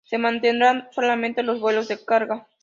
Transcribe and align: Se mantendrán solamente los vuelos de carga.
Se 0.05 0.17
mantendrán 0.17 0.87
solamente 0.93 1.43
los 1.43 1.59
vuelos 1.59 1.87
de 1.87 2.03
carga. 2.03 2.47